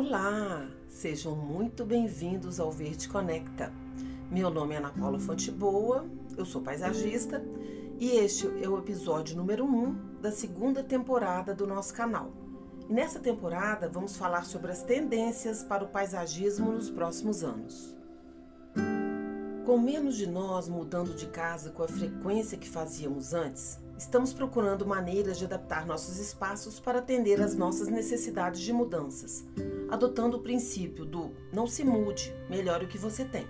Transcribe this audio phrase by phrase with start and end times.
[0.00, 3.72] Olá, sejam muito bem-vindos ao Verde Conecta.
[4.30, 6.06] Meu nome é Ana Paula Fonte Boa,
[6.36, 7.44] eu sou paisagista
[7.98, 12.30] e este é o episódio número 1 um da segunda temporada do nosso canal.
[12.88, 17.98] E nessa temporada vamos falar sobre as tendências para o paisagismo nos próximos anos.
[19.66, 24.86] Com menos de nós mudando de casa com a frequência que fazíamos antes, estamos procurando
[24.86, 29.44] maneiras de adaptar nossos espaços para atender às nossas necessidades de mudanças,
[29.88, 33.46] adotando o princípio do não se mude, melhore o que você tem.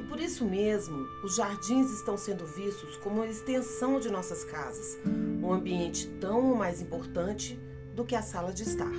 [0.00, 4.98] E por isso mesmo, os jardins estão sendo vistos como uma extensão de nossas casas,
[5.42, 7.58] um ambiente tão mais importante
[7.94, 8.92] do que a sala de estar.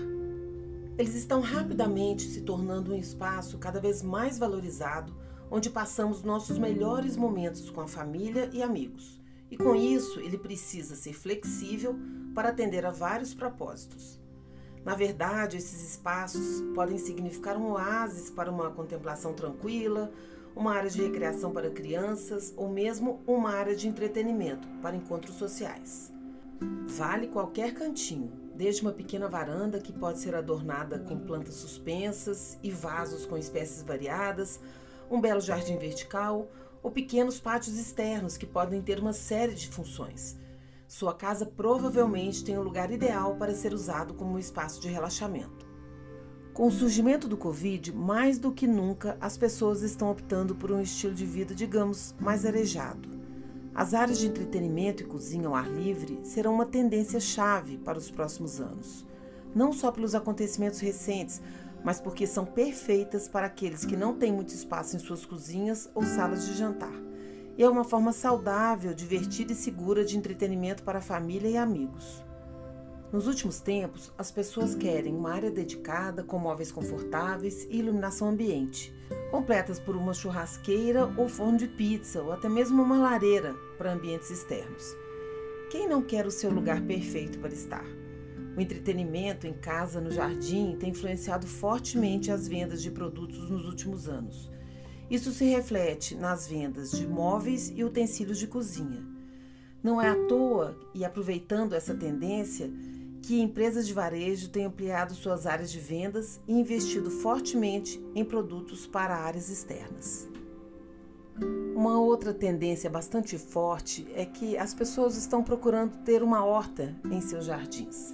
[0.98, 5.16] Eles estão rapidamente se tornando um espaço cada vez mais valorizado,
[5.50, 9.20] onde passamos nossos melhores momentos com a família e amigos.
[9.50, 11.98] E com isso, ele precisa ser flexível
[12.36, 14.20] para atender a vários propósitos.
[14.84, 20.12] Na verdade, esses espaços podem significar um oásis para uma contemplação tranquila,
[20.56, 26.12] uma área de recreação para crianças ou mesmo uma área de entretenimento para encontros sociais.
[26.88, 32.72] Vale qualquer cantinho, desde uma pequena varanda que pode ser adornada com plantas suspensas e
[32.72, 34.60] vasos com espécies variadas,
[35.10, 36.50] um belo jardim vertical
[36.82, 40.38] ou pequenos pátios externos que podem ter uma série de funções
[40.90, 44.90] sua casa provavelmente tem o um lugar ideal para ser usado como um espaço de
[44.90, 45.70] relaxamento.
[46.52, 50.82] Com o surgimento do Covid, mais do que nunca, as pessoas estão optando por um
[50.82, 53.08] estilo de vida, digamos, mais arejado.
[53.74, 58.10] As áreas de entretenimento e cozinha ao ar livre serão uma tendência chave para os
[58.10, 59.06] próximos anos,
[59.54, 61.40] não só pelos acontecimentos recentes,
[61.84, 66.04] mas porque são perfeitas para aqueles que não têm muito espaço em suas cozinhas ou
[66.04, 67.10] salas de jantar
[67.60, 72.24] e é uma forma saudável, divertida e segura de entretenimento para a família e amigos.
[73.12, 78.94] Nos últimos tempos, as pessoas querem uma área dedicada com móveis confortáveis e iluminação ambiente,
[79.30, 84.32] completas por uma churrasqueira ou forno de pizza, ou até mesmo uma lareira para ambientes
[84.32, 84.96] externos.
[85.70, 87.86] Quem não quer o seu lugar perfeito para estar?
[88.56, 94.08] O entretenimento em casa, no jardim, tem influenciado fortemente as vendas de produtos nos últimos
[94.08, 94.50] anos.
[95.10, 99.04] Isso se reflete nas vendas de móveis e utensílios de cozinha.
[99.82, 102.70] Não é à toa, e aproveitando essa tendência,
[103.22, 108.86] que empresas de varejo têm ampliado suas áreas de vendas e investido fortemente em produtos
[108.86, 110.28] para áreas externas.
[111.76, 117.22] Uma outra tendência bastante forte é que as pessoas estão procurando ter uma horta em
[117.22, 118.14] seus jardins.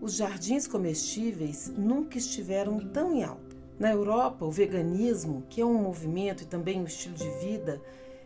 [0.00, 3.45] Os jardins comestíveis nunca estiveram tão em alta.
[3.78, 7.82] Na Europa, o veganismo, que é um movimento e também um estilo de vida,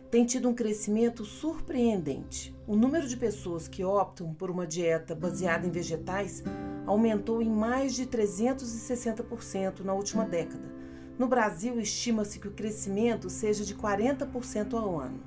[0.09, 2.55] tem tido um crescimento surpreendente.
[2.65, 6.41] O número de pessoas que optam por uma dieta baseada em vegetais
[6.85, 10.71] aumentou em mais de 360% na última década.
[11.19, 15.19] No Brasil, estima-se que o crescimento seja de 40% ao ano.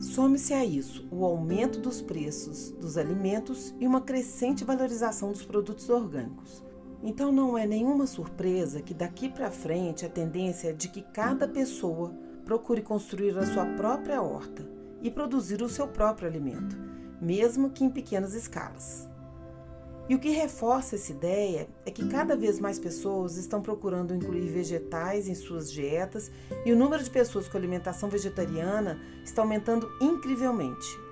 [0.00, 5.88] Some-se a isso o aumento dos preços dos alimentos e uma crescente valorização dos produtos
[5.88, 6.65] orgânicos.
[7.02, 11.46] Então não é nenhuma surpresa que daqui para frente a tendência é de que cada
[11.46, 12.14] pessoa
[12.44, 14.66] procure construir a sua própria horta
[15.02, 16.76] e produzir o seu próprio alimento,
[17.20, 19.08] mesmo que em pequenas escalas.
[20.08, 24.48] E o que reforça essa ideia é que cada vez mais pessoas estão procurando incluir
[24.48, 26.30] vegetais em suas dietas
[26.64, 31.05] e o número de pessoas com alimentação vegetariana está aumentando incrivelmente.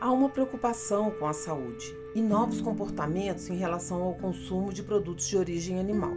[0.00, 5.26] Há uma preocupação com a saúde e novos comportamentos em relação ao consumo de produtos
[5.26, 6.12] de origem animal.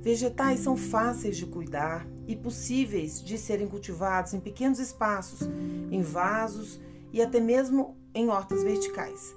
[0.00, 5.46] Vegetais são fáceis de cuidar e possíveis de serem cultivados em pequenos espaços,
[5.90, 6.80] em vasos
[7.12, 9.36] e até mesmo em hortas verticais.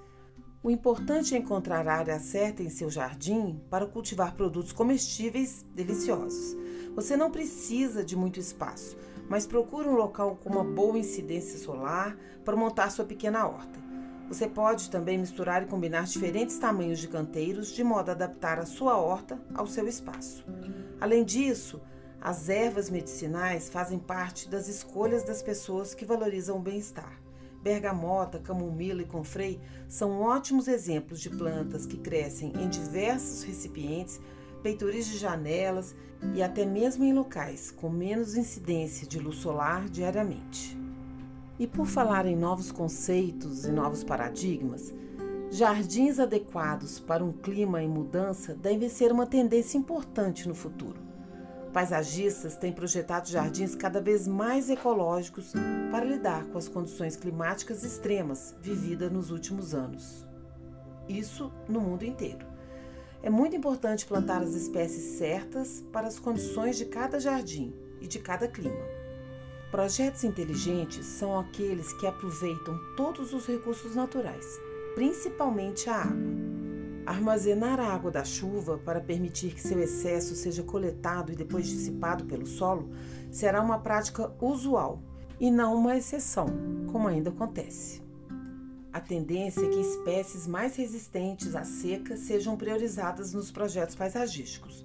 [0.64, 6.56] O importante é encontrar a área certa em seu jardim para cultivar produtos comestíveis deliciosos.
[6.96, 8.98] Você não precisa de muito espaço
[9.30, 13.88] mas procure um local com uma boa incidência solar para montar sua pequena horta.
[14.28, 18.66] Você pode também misturar e combinar diferentes tamanhos de canteiros de modo a adaptar a
[18.66, 20.46] sua horta ao seu espaço.
[21.00, 21.82] Além disso,
[22.20, 27.22] as ervas medicinais fazem parte das escolhas das pessoas que valorizam o bem-estar.
[27.62, 34.20] Bergamota, camomila e confrei são ótimos exemplos de plantas que crescem em diversos recipientes
[34.62, 35.96] peitoris de janelas
[36.34, 40.78] e até mesmo em locais com menos incidência de luz solar diariamente.
[41.60, 44.94] E por falar em novos conceitos e novos paradigmas,
[45.50, 51.08] jardins adequados para um clima em mudança devem ser uma tendência importante no futuro.
[51.74, 55.54] Paisagistas têm projetado jardins cada vez mais ecológicos
[55.92, 60.28] para lidar com as condições climáticas extremas vividas nos últimos anos.
[61.08, 62.57] Isso no mundo inteiro.
[63.24, 68.20] É muito importante plantar as espécies certas para as condições de cada jardim e de
[68.20, 68.86] cada clima.
[69.72, 74.46] Projetos inteligentes são aqueles que aproveitam todos os recursos naturais,
[74.96, 76.48] principalmente a água.
[77.06, 82.26] Armazenar a água da chuva para permitir que seu excesso seja coletado e depois dissipado
[82.26, 82.90] pelo solo
[83.32, 85.02] será uma prática usual
[85.40, 86.48] e não uma exceção,
[86.92, 88.07] como ainda acontece.
[88.98, 94.84] A tendência é que espécies mais resistentes à seca sejam priorizadas nos projetos paisagísticos.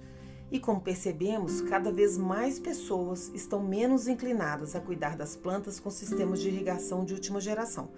[0.51, 5.89] E como percebemos, cada vez mais pessoas estão menos inclinadas a cuidar das plantas com
[5.89, 7.89] sistemas de irrigação de última geração,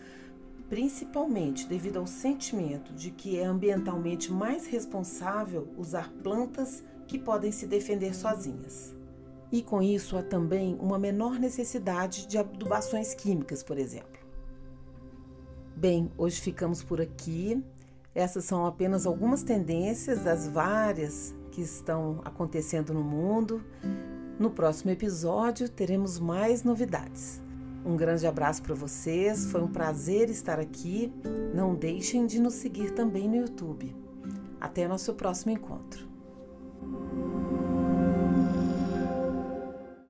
[0.69, 7.67] principalmente devido ao sentimento de que é ambientalmente mais responsável usar plantas que podem se
[7.67, 8.95] defender sozinhas.
[9.51, 14.24] E com isso há também uma menor necessidade de adubações químicas, por exemplo.
[15.75, 17.61] Bem, hoje ficamos por aqui.
[18.13, 23.61] Essas são apenas algumas tendências das várias que estão acontecendo no mundo.
[24.39, 27.41] No próximo episódio teremos mais novidades.
[27.85, 31.11] Um grande abraço para vocês, foi um prazer estar aqui.
[31.53, 33.93] Não deixem de nos seguir também no YouTube.
[34.61, 36.07] Até nosso próximo encontro.